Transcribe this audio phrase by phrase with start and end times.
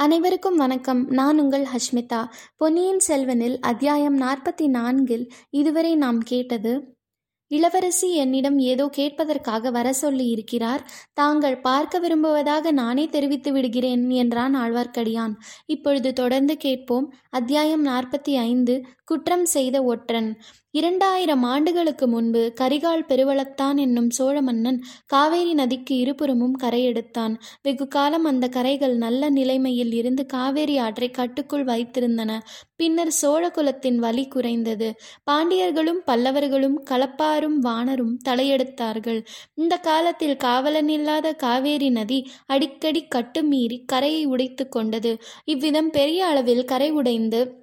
[0.00, 1.08] அனைவருக்கும் வணக்கம்.
[1.08, 2.24] நான் உங்கள் ஹஷ்மிதா.
[2.56, 6.98] பொன்னியின் செல்வனில் அத்தியாயம் நாற்பத்தி நான்கில் இதுவரை நாம் கேட்டது
[7.46, 10.90] இளவரசி என்னிடம் ஏதோ கேட்பதற்காக வர சொல்லி இருக்கிறார்.
[11.12, 15.32] தாங்கள் பார்க்க விரும்புவதாக நானே தெரிவித்து விடுகிறேன் என்றான் ஆழ்வார்க்கடியான்.
[15.66, 17.14] இப்பொழுது தொடர்ந்து கேட்போம்.
[17.30, 20.40] அத்தியாயம் நாற்பத்தி ஐந்து குற்றம் செய்த ஒற்றன்.
[20.74, 27.34] இரண்டாயிரம் ஆண்டுகளுக்கு முன்பு கரிகால் பெருவளத்தான் என்னும் சோழ மன்னன் காவேரி நதிக்கு இருபுறமும் கரையெடுத்தான்.
[27.62, 32.38] வெகு காலம் அந்த கரைகள் நல்ல நிலைமையில் இருந்து காவேரி ஆற்றை கட்டுக்குள் வைத்திருந்தன.
[32.76, 34.94] பின்னர் சோழ குலத்தின் வலி குறைந்தது.
[35.30, 39.26] பாண்டியர்களும் பல்லவர்களும் களப்பாரும் வானரும் தலையெடுத்தார்கள்.
[39.54, 45.16] இந்த காலத்தில் காவலனில்லாத காவேரி நதி அடிக்கடி கட்டுமீறி கரையை உடைத்து கொண்டது.
[45.44, 47.59] இவ்விதம் பெரிய அளவில் கரை உடைந்து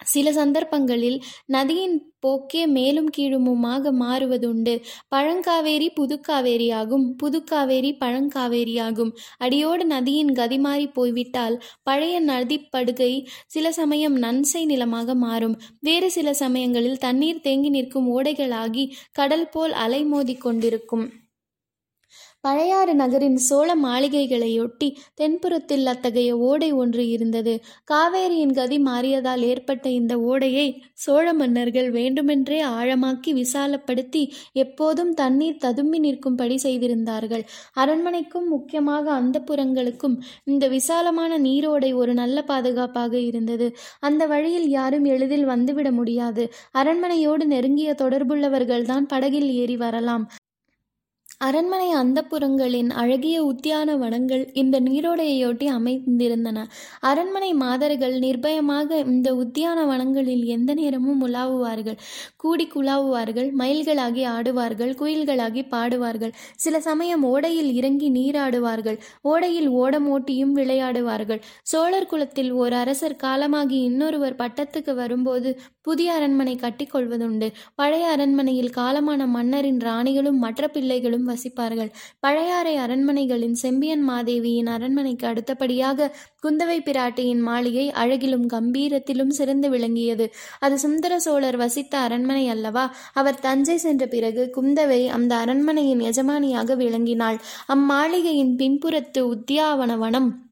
[0.00, 4.82] சில சந்தர்ப்பங்களில் நதியின் போக்கே மேலும் கீழுமுமாக மாறுவதுண்டு.
[5.16, 7.06] பழங்காவேரி புதுக்காவேரியாகும்.
[7.22, 9.12] புதுக்காவேரி பழங்காவேரியாகும்.
[9.38, 15.60] அடியோடு நதியின் கதி மாறி போய்விட்டால் பழைய நதிப்படுகை சில சமயம் நன்சை நிலமாக மாறும்.
[15.80, 21.23] வேறு சில சமயங்களில் தண்ணீர் தேங்கி நிற்கும் ஓடைகளாகி கடல் போல் அலை மோதி கொண்டிருக்கும்.
[22.44, 27.54] பழையாறு நகரின் சோழ மாளிகைகளையொட்டி தென்புறத்தில் அத்தகைய ஓடை ஒன்று இருந்தது.
[27.92, 36.58] காவேரியின் கதி மாறியதால் ஏற்பட்ட இந்த ஓடையை சோழ மன்னர்கள் வேண்டுமென்றே ஆழமாக்கி விசாலப்படுத்தி எப்போதும் தண்ணீர் ததும்பி நிற்கும்படி
[36.58, 37.44] செய்திருந்தார்கள்.
[37.74, 43.76] அரண்மனைக்கும் முக்கியமாக அந்த புறங்களுக்கும் இந்த விசாலமான நீரோடை ஒரு நல்ல பாதுகாப்பாக இருந்தது.
[44.00, 46.44] அந்த வழியில் யாரும் எளிதில் வந்துவிட முடியாது.
[46.72, 50.26] அரண்மனையோடு நெருங்கிய தொடர்புள்ளவர்கள்தான் படகில் ஏறி வரலாம்.
[51.40, 56.64] அரண்மனை அந்தப்புறங்களின் அழகிய உத்தியான வனங்கள் இந்த நீரோடையொட்டி அமைந்திருந்தன.
[57.00, 61.98] அரண்மனை மாதர்கள் நிர்பயமாக இந்த உத்தியான வனங்களில் எந்த நேரமும் உலாவுவார்கள்.
[62.36, 66.32] கூடி குழாவுவார்கள் மயில்களாகி ஆடுவார்கள் குயில்களாகி பாடுவார்கள்.
[66.56, 68.98] சில சமயம் ஓடையில் இறங்கி நீராடுவார்கள்.
[69.24, 71.42] ஓடையில் ஓடமோட்டியும் விளையாடுவார்கள்.
[71.62, 77.50] சோழர் குலத்தில் ஓர் அரசர் காலமாகி இன்னொருவர் பட்டத்துக்கு வரும்போது புதிய அரண்மனை கட்டிக்கொள்வதுண்டு.
[77.74, 81.90] பழைய அரண்மனையில் காலமான மன்னரின் ராணிகளும் மற்ற பிள்ளைகளும் வசிப்பார்கள்.
[82.20, 90.32] பழையாறை அரண்மனைகளின் செம்பியன் மாதேவியின் அரண்மனைக்கு அடுத்தபடியாக குந்தவை பிராட்டியின் மாளிகை அழகிலும் கம்பீரத்திலும் சிறந்து விளங்கியது.
[90.60, 92.94] அது சுந்தர சோழர் வசித்த அரண்மனை அல்லவா?
[93.12, 97.40] அவர் தஞ்சை சென்ற பிறகு குந்தவை அந்த அரண்மனையின் எஜமானியாக விளங்கினாள்.
[97.68, 100.43] அம்மாளிகையின் பின்புறத்து உத்தியாவனவனம்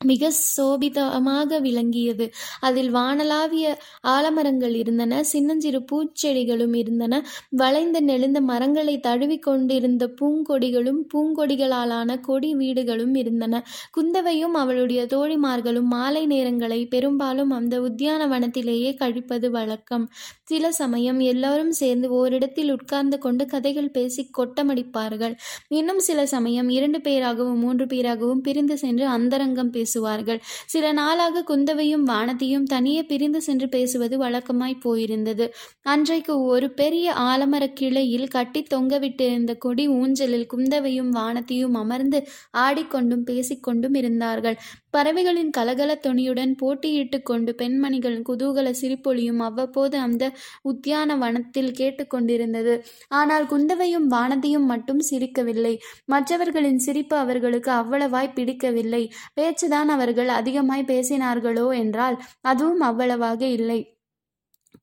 [0.00, 2.30] மிக சோபிதமாக விளங்கியது.
[2.60, 3.66] அதில் வானலாவிய
[4.06, 7.22] ஆலமரங்கள் இருந்தன சின்னஞ்சிறு பூச்செடிகளும் இருந்தன.
[7.50, 13.62] வளைந்த நெளிந்த மரங்களை தழுவி கொண்டிருந்த பூங்கொடிகளும் பூங்கொடிகளாலான கொடி வீடுகளும் இருந்தன.
[13.90, 20.10] குந்தவையும் அவளுடைய தோழிமார்களும் மாலை நேரங்களை பெரும்பாலும் அந்த உத்தியானவனத்திலேயே கழிப்பது வழக்கம்.
[20.42, 25.34] சில சமயம் எல்லோரும் சேர்ந்து ஓரிடத்தில் உட்கார்ந்து கொண்டு கதைகள் பேசி கொட்டமடிப்பார்கள்.
[25.68, 30.40] இன்னும் சில சமயம் இரண்டு பேராகவும் மூன்று பேராகவும் பிரிந்து சென்று அந்தரங்கம் பேசுவார்கள்.
[30.66, 35.46] சில நாளாக குந்தவையும் வானதியும் தனியே பிரிந்து சென்று பேசுவது வழக்கமாய் போயிருந்தது.
[35.82, 42.20] அன்றைக்கு ஒரு பெரிய ஆலமர கிளையில் கட்டி தொங்கவிட்டிருந்த கொடி ஊஞ்சலில் குந்தவையும் வானதியும் அமர்ந்து
[42.58, 44.58] ஆடிக்கொண்டும் பேசிக்கொண்டும் இருந்தார்கள்.
[44.90, 50.24] பறவைகளின் கலகல துணியுடன் போட்டியிட்டு கொண்டு பெண்மணிகளின் குதூகல சிரிப்பொலியும் அவ்வப்போது அந்த
[50.64, 52.74] உத்தியான வனத்தில் கேட்டுக்கொண்டிருந்தது
[53.08, 55.74] ஆனால் குந்தவையும் வானதியும் மட்டும் சிரிக்கவில்லை.
[56.04, 59.02] மற்றவர்களின் சிரிப்பு அவர்களுக்கு அவ்வளவாய் பிடிக்கவில்லை.
[59.34, 63.80] பேச்சு தான் அவர்கள் அதிகமாய் பேசினார்களோ என்றால் அதுவும் அவ்வளவாக இல்லை.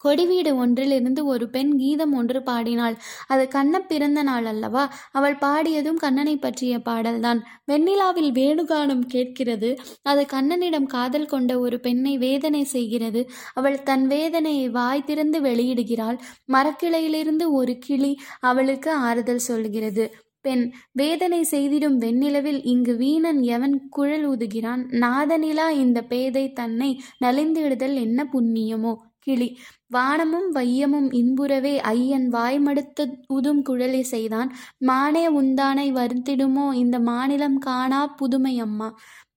[0.04, 2.96] கொடிவீடு ஒன்றிலிருந்து ஒரு பெண் கீதம் ஒன்று பாடினாள்.
[3.28, 4.84] அது கண்ண பிறந்த நாள் அல்லவா?
[5.12, 7.40] அவள் பாடியதும் கண்ணனை பற்றிய பாடல்தான்.
[7.72, 9.70] வெண்ணிலாவில் வேணுகானம் கேட்கிறது.
[10.04, 13.24] அது கண்ணனிடம் காதல் கொண்ட ஒரு பெண்ணை வேதனை செய்கிறது.
[13.54, 16.20] அவள் தன் வேதனையை வாய் திறந்து வெளியிடுகிறாள்.
[16.54, 20.06] மரக்கிளையிலிருந்து ஒரு கிளி அவளுக்கு ஆறுதல் சொல்கிறது.
[20.42, 24.84] பெண் வேதனை செய்திடும் வெண்ணிலவில் இங்கு வீணன் எவன் குழல் ஊதுகிறான்?
[25.02, 28.94] நாதனிலா இந்த பேதை தன்னை நலிந்திடுதல் என்ன புண்ணியமோ?
[29.20, 29.58] கிளி
[29.88, 34.50] வானமும் வையமும் இன்புறவே ஐயன் வாய்மடுத்த உதும் குழலி செய்தான்.
[34.78, 38.90] மானே உந்தானை வருத்திடுமோ இந்த மாநிலம் காணா புதுமையம்மா?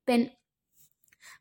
[0.05, 0.27] பெண்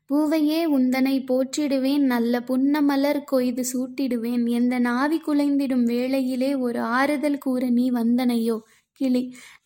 [0.06, 2.04] பூவையே உந்தனை போற்றிடுவேன்.
[2.04, 4.48] நல்ல புன்னமலர் கொய்து சூட்டிடுவேன்.
[4.48, 8.56] எந்த நாவி குலைந்திடும் வேளையிலே ஒரு ஆறுதல் கூற நீ வந்தனையோ?
[9.00, 9.22] கிளி.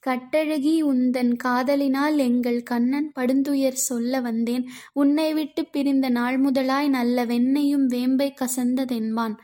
[0.07, 4.65] கட்டழகி உந்தன் காதலினால் எங்கள் கண்ணன் படுந்துயர் சொல்ல வந்தேன்.
[4.93, 9.37] உன்னை விட்டு பிரிந்த நாள் முதலாய் நல்ல வெண்ணையும் வேம்பை கசந்ததென்பான்.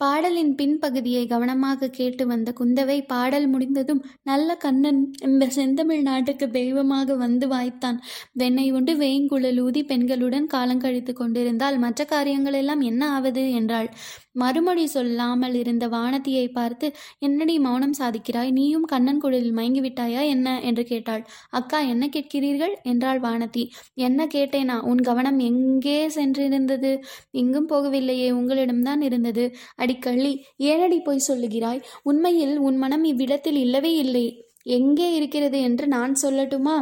[0.00, 7.48] பாடலின் பின்பகுதியை கவனமாக கேட்டு வந்த குந்தவை பாடல் முடிந்ததும் நல்ல கண்ணன் இந்த செந்தமிழ் நாட்டுக்கு தெய்வமாக வந்து
[7.48, 7.98] வாய்த்தான்.
[8.38, 13.44] வெண்ணை உண்டு வேங்குழலூதி பெண்களுடன் காலங்கழித்து கொண்டிருந்தால் மற்ற காரியங்கள் எல்லாம் என்ன ஆவது?
[13.52, 13.90] என்றாள்.
[14.38, 16.86] மறுமொழி சொல்லாமல் இருந்த வானதியை பார்த்து
[17.18, 18.50] என்னடி மௌனம் சாதிக்கிறாய்?
[18.50, 20.48] நீயும் கண்ணன் குழலில் மயங்கி விட்டாயா என்ன?
[20.60, 21.22] என்று கேட்டாள்.
[21.50, 22.74] அக்கா என்ன கேட்கிறீர்கள்?
[22.82, 23.64] என்றாள் வானதி.
[23.94, 24.76] என்ன கேட்டேனா?
[24.82, 26.92] உன் கவனம் எங்கே சென்றிருந்தது?
[27.30, 29.46] எங்கும் போகவில்லையே உங்களிடம்தான் இருந்தது.
[29.78, 30.32] அடிக்கள்ளி
[30.64, 31.82] ஏனடி போய் சொல்லுகிறாய்?
[32.02, 34.26] உண்மையில் உன் மனம் இவ்விடத்தில் இல்லவே இல்லை.
[34.76, 36.78] எங்கே இருக்கிறது என்று நான் சொல்லட்டுமா?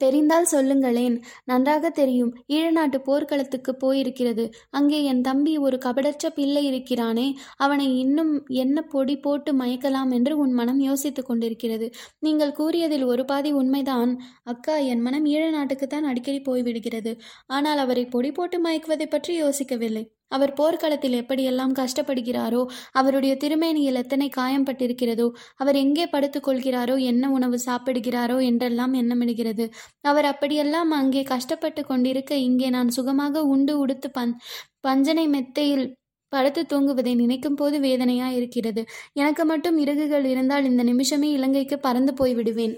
[0.00, 1.22] தெரிந்தால் சொல்லுங்களேன்.
[1.44, 2.34] நன்றாக தெரியும்.
[2.48, 4.44] ஈழநாட்டு போர்க்களத்துக்கு போயிருக்கிறது.
[4.70, 7.36] அங்கே என் தம்பி ஒரு கபடற்ற பிள்ளை இருக்கிறானே.
[7.56, 11.90] அவனை இன்னும் என்ன பொடி போட்டு மயக்கலாம் என்று உன் மனம் யோசித்துக் கொண்டிருக்கிறது.
[12.18, 14.20] நீங்கள் கூறியதில் ஒரு பாதி உண்மைதான்.
[14.44, 17.14] அக்கா என் மனம் ஈழநாட்டுக்குத்தான் அடிக்கடி போய்விடுகிறது.
[17.46, 20.04] ஆனால் அவரை பொடி போட்டு மயக்குவதை பற்றி யோசிக்கவில்லை.
[20.30, 25.26] அவர் போர்க்களத்தில் எப்படியெல்லாம் கஷ்டப்படுகிறாரோ அவருடைய திருமேனியில் எத்தனை காயம்பட்டிருக்கிறதோ
[25.56, 29.66] அவர் எங்கே படுத்துக் கொள்கிறாரோ என்ன உணவு சாப்பிடுகிறாரோ என்றெல்லாம் எண்ணமிடுகிறது.
[30.00, 34.34] அவர் அப்படியெல்லாம் அங்கே கஷ்டப்பட்டு கொண்டிருக்க இங்கே நான் சுகமாக உண்டு உடுத்து பன்
[34.80, 35.86] பஞ்சனை மெத்தையில்
[36.32, 38.82] படுத்து தூங்குவதை நினைக்கும் போது வேதனையா இருக்கிறது
[39.12, 42.74] எனக்கு மட்டும் இறகுகள் இருந்தால் இந்த நிமிஷமே இலங்கைக்கு பறந்து போய் விடுவேன்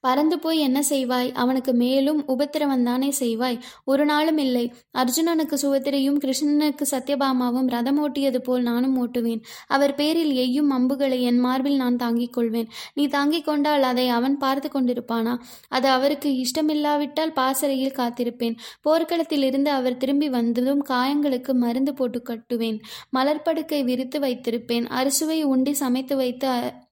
[0.00, 1.32] பறந்து போய் என்ன செய்வாய்?
[1.32, 3.60] அவனுக்கு மேலும் உபத்திரவந்தானே செய்வாய்?
[3.84, 4.72] ஒரு நாளும் இல்லை.
[4.98, 9.42] அர்ஜுனனுக்கு சுவத்திரையும் கிருஷ்ணனுக்கு சத்யபாமாவும் ரதம் ஓட்டியது போல் நானும் ஓட்டுவேன்.
[9.66, 12.68] அவர் பேரில் எய்யும் அம்புகளை என் மார்பில் நான் தாங்கிக் கொள்வேன்.
[12.94, 15.38] நீ தாங்கிக் கொண்டால் அதை அவன் பார்த்து கொண்டிருப்பானா?
[15.68, 18.56] அது அவருக்கு இஷ்டமில்லாவிட்டால் பாசறையில் காத்திருப்பேன்.
[18.80, 22.80] போர்க்களத்தில் இருந்து அவர் திரும்பி வந்ததும் காயங்களுக்கு மருந்து போட்டு கட்டுவேன்.
[23.16, 24.86] மலர்படுக்கை விரித்து வைத்திருப்பேன்.
[24.86, 26.48] அறுசுவை உண்டி சமைத்து வைத்து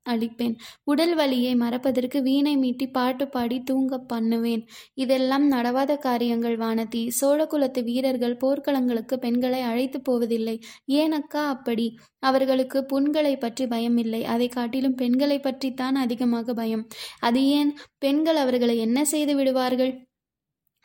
[0.07, 0.55] அளிப்பேன்
[0.85, 4.63] உடல் வலியை மறப்பதற்கு வீணை மீட்டி பாட்டு பாடி தூங்க பண்ணுவேன்.
[4.95, 7.03] இதெல்லாம் நடவாத காரியங்கள் வானதி.
[7.21, 10.57] சோழகுலத்து வீரர்கள் போர்க்களங்களுக்கு பெண்களை அழைத்து போவதில்லை.
[10.89, 11.87] ஏனக்கா அப்படி?
[12.19, 14.25] அவர்களுக்கு புண்களை பற்றி பயம் இல்லை.
[14.25, 16.87] அதை காட்டிலும் பெண்களை பற்றித்தான் அதிகமாக பயம்.
[17.21, 17.73] அது ஏன்?
[17.99, 19.95] பெண்கள் அவர்களை என்ன செய்து விடுவார்கள்?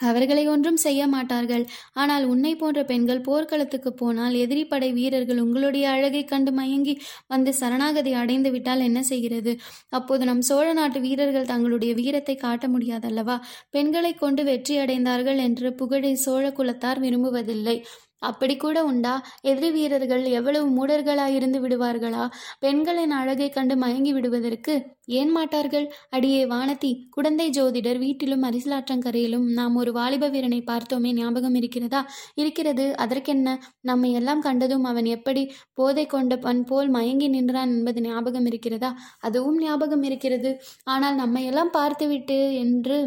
[0.08, 1.64] அவர்களை ஒன்றும் செய்ய மாட்டார்கள்.
[1.94, 6.96] ஆனால் உன்னை போன்ற பெண்கள் போர்க்களத்துக்கு போனால் எதிரி படை வீரர்கள் உங்களுடைய அழகை கண்டு மயங்கி
[7.28, 9.54] வந்து சரணாகதி அடைந்து விட்டால் என்ன செய்கிறது?
[9.90, 13.38] அப்போது நம் சோழ நாட்டு வீரர்கள் தங்களுடைய வீரத்தை காட்ட முடியாதல்லவா?
[13.70, 17.78] பெண்களை கொண்டு வெற்றி அடைந்தார்கள் என்று புகழை சோழ குலத்தார் விரும்புவதில்லை.
[18.22, 19.14] அப்படி கூட உண்டா?
[19.42, 22.24] எதிரி வீரர்கள் எவ்வளவு மூடர்களாயிருந்து விடுவார்களா?
[22.60, 24.74] பெண்களின் அழகை கண்டு மயங்கி விடுவதற்கு
[25.20, 25.86] ஏன் மாட்டார்கள்?
[26.10, 32.02] அடியே வானதி குடந்தை ஜோதிடர் வீட்டிலும் அரிசலாற்றங்கரையிலும் நாம் ஒரு வாலிப வீரனை பார்த்தோமே ஞாபகம் இருக்கிறதா?
[32.34, 33.58] இருக்கிறது அதற்கென்ன?
[33.82, 35.44] நம்மை எல்லாம் கண்டதும் அவன் எப்படி
[35.74, 38.92] போதை கொண்ட பண் போல் மயங்கி நின்றான் என்பது ஞாபகம் இருக்கிறதா?
[39.20, 40.52] அதுவும் ஞாபகம் இருக்கிறது.
[40.84, 43.00] ஆனால் நம்மையெல்லாம் பார்த்துவிட்டு என்று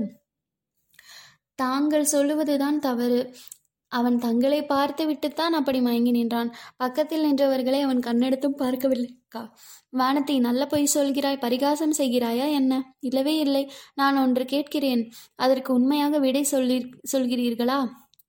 [1.59, 3.21] தாங்கள் சொல்லுவதுதான் தவறு.
[3.99, 6.51] அவன் தங்களை பார்த்து விட்டுத்தான் அப்படி மயங்கி நின்றான்.
[6.77, 9.43] பக்கத்தில் நின்றவர்களை அவன் கண்ணெடுத்தும் பார்க்கவில்லைக்கா
[9.91, 12.73] வானத்தை நல்ல பொய் சொல்கிறாய் பரிகாசம் செய்கிறாயா என்ன?
[13.01, 13.65] இல்லவே இல்லை.
[13.95, 15.03] நான் ஒன்று கேட்கிறேன்.
[15.37, 16.79] அதற்கு உண்மையாக விடை சொல்லி
[17.13, 17.81] சொல்கிறீர்களா?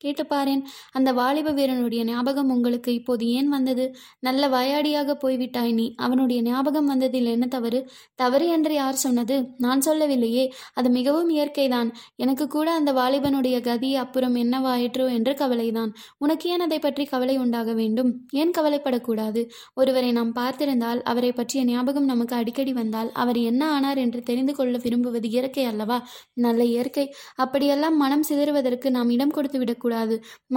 [0.04, 0.62] கேட்டுப்பாரேன்
[0.92, 3.96] அந்த வாலிப வீரனுடைய ஞாபகம் உங்களுக்கு இப்போது ஏன் வந்தது?
[4.20, 5.94] நல்ல வாயாடியாக போய்விட்டாய் நீ.
[5.98, 7.90] அவனுடைய ஞாபகம் வந்ததில் என்ன தவறு?
[8.16, 9.36] தவறு என்று யார் சொன்னது?
[9.58, 10.54] நான் சொல்லவில்லையே.
[10.74, 11.92] அது மிகவும் இயற்கைதான்.
[12.16, 15.94] எனக்கு கூட அந்த வாலிபனுடைய கதி அப்புறம் என்னவாயிற்றோ என்று கவலைதான்.
[16.18, 18.12] உனக்கு ஏன் அதை பற்றி கவலை உண்டாக வேண்டும்?
[18.32, 19.44] ஏன் கவலைப்படக்கூடாது?
[19.74, 24.78] ஒருவரை நாம் பார்த்திருந்தால் அவரை பற்றிய ஞாபகம் நமக்கு அடிக்கடி வந்தால் அவர் என்ன ஆனார் என்று தெரிந்து கொள்ள
[24.78, 26.08] விரும்புவது இயற்கை அல்லவா?
[26.34, 27.08] நல்ல இயற்கை.
[27.36, 29.92] அப்படியெல்லாம் மனம் சிதறுவதற்கு நாம் இடம் கொடுத்து விடக்கூடாது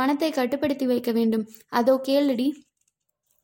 [0.00, 1.44] மனத்தை கட்டுப்படுத்தி வைக்க வேண்டும்.
[1.80, 2.48] அதோ கேளுடி.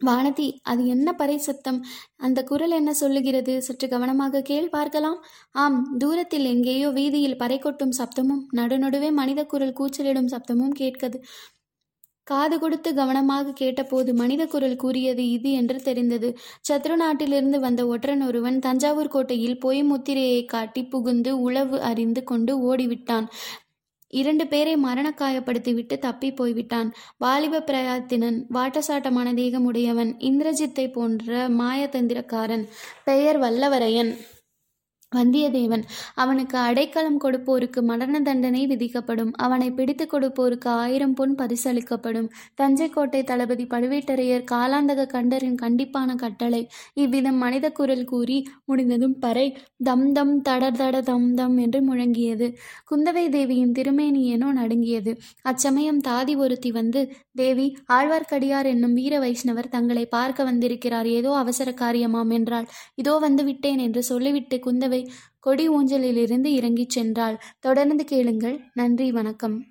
[0.01, 1.79] வானதி அது என்ன பறை சத்தம்
[2.27, 3.55] அந்த குரல் என்ன சொல்லுகிறது?
[3.67, 5.19] சற்று கவனமாக கேள் பார்க்கலாம்.
[5.55, 11.19] ஆம் தூரத்தில் எங்கேயோ வீதியில் பறை கொட்டும் சப்தமும் நடுநடுவே மனித குரல் கூச்சலிடும் சப்தமும் கேட்கது.
[12.27, 16.29] காது கொடுத்து கவனமாக கேட்டபோது மனித குரல் கூறியது இது என்று தெரிந்தது.
[16.69, 23.27] சத்ரு நாட்டிலிருந்து வந்த ஒற்றன் ஒருவன் தஞ்சாவூர் கோட்டையில் பொய் முத்திரையை காட்டி புகுந்து உளவு அறிந்து கொண்டு ஓடிவிட்டான்.
[24.21, 26.89] இரண்டு பேரை மரணக்காயப்படுத்திவிட்டு தப்பி போய்விட்டான்.
[27.19, 32.65] வாலிப பிரயாத்தினன் வாட்டசாட்டமான தேகமுடையவன் இந்திரஜித்தை போன்ற மாயதந்திரக்காரன்
[33.05, 34.13] பெயர் வல்லவரையன்.
[35.15, 39.33] வந்தியத்தேவன் அவனுக்கு அடைக்கலம் கொடுப்போருக்கு மரண தண்டனை விதிக்கப்படும்.
[39.37, 42.29] அவனை பிடித்து கொடுப்போருக்கு ஆயிரம் பொன் பரிசளிக்கப்படும்.
[42.55, 46.63] தஞ்சை கோட்டை தளபதி பழுவேட்டரையர் காலாந்தக கண்டரின் கண்டிப்பான கட்டளை.
[46.95, 49.47] இவ்விதம் மனித குரல் கூறி முடிந்ததும் பறை
[49.85, 52.49] தம் தம் தட தட தம் தம் என்று முழங்கியது.
[52.91, 55.13] குந்தவை தேவியின் திருமேனியேனோ நடுங்கியது.
[55.43, 57.01] அச்சமயம் தாதி ஒருத்தி வந்து
[57.37, 61.07] தேவி ஆழ்வார்க்கடியார் என்னும் வீர வைஷ்ணவர் தங்களை பார்க்க வந்திருக்கிறார்.
[61.07, 62.69] ஏதோ அவசர காரியமாம் என்றாள்.
[62.95, 65.07] இதோ வந்து விட்டேன் என்று சொல்லிவிட்டு குந்தவை
[65.41, 67.37] கொடி ஊஞ்சலிலிருந்து இறங்கிச் சென்றாள்.
[67.61, 68.61] தொடர்ந்து கேளுங்கள்.
[68.75, 69.67] நன்றி வணக்கம்.